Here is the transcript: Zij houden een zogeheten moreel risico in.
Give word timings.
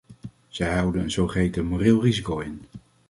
Zij 0.47 0.73
houden 0.73 1.01
een 1.03 1.11
zogeheten 1.11 1.65
moreel 1.65 2.01
risico 2.01 2.39
in. 2.39 2.61